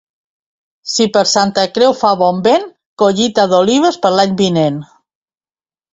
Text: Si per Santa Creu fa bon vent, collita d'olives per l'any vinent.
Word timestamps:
Si 0.93 1.05
per 1.17 1.23
Santa 1.33 1.65
Creu 1.75 1.93
fa 1.99 2.13
bon 2.23 2.41
vent, 2.49 2.67
collita 3.03 3.47
d'olives 3.53 4.03
per 4.07 4.15
l'any 4.17 4.37
vinent. 4.45 4.85